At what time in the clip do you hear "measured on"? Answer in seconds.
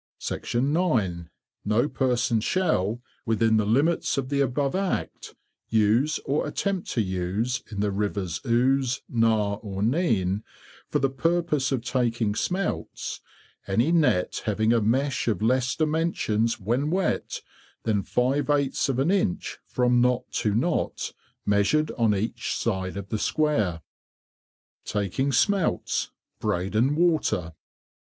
21.45-22.15